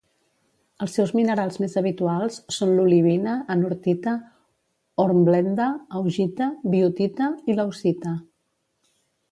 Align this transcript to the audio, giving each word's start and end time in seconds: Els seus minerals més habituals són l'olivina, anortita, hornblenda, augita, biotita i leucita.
Els 0.85 0.95
seus 0.99 1.11
minerals 1.17 1.59
més 1.63 1.75
habituals 1.81 2.39
són 2.55 2.73
l'olivina, 2.77 3.35
anortita, 3.57 4.15
hornblenda, 5.05 5.69
augita, 6.01 6.51
biotita 6.77 7.31
i 7.53 7.61
leucita. 7.61 8.21